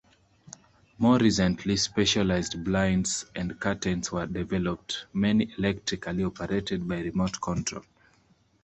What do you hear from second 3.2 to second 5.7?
and curtains were developed, many